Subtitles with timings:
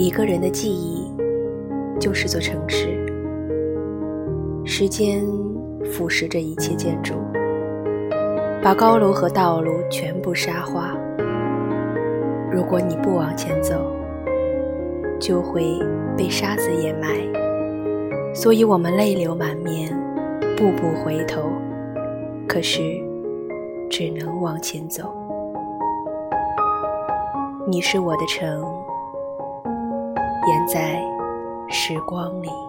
[0.00, 1.12] 一个人的记忆
[1.98, 2.86] 就是座城市，
[4.64, 5.26] 时间
[5.90, 7.14] 腐蚀着一切建筑，
[8.62, 10.96] 把高楼和道路全部沙化。
[12.48, 13.74] 如果你不往前走，
[15.18, 15.64] 就会
[16.16, 17.08] 被沙子掩埋。
[18.32, 19.92] 所以我们泪流满面，
[20.56, 21.50] 步步回头，
[22.46, 22.80] 可是
[23.90, 25.12] 只能往前走。
[27.66, 28.77] 你是我的城。
[30.48, 30.98] 掩在
[31.68, 32.67] 时光里。